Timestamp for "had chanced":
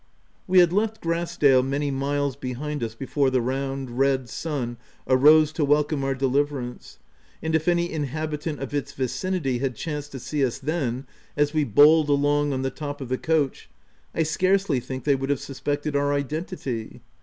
9.59-10.11